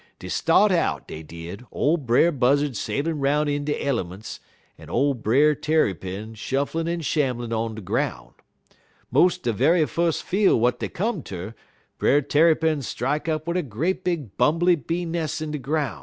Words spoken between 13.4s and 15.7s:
wid a great big bumbly bee nes' in de